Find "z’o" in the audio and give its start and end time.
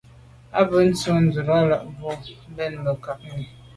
0.83-0.91